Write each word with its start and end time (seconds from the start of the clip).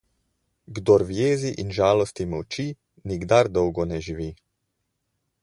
Kdor 0.75 1.03
v 1.09 1.11
jezi 1.19 1.51
in 1.63 1.73
žalosti 1.79 2.25
molči, 2.31 2.67
nikdar 3.13 3.53
dolgo 3.61 3.87
ne 3.93 4.01
živi. 4.09 4.29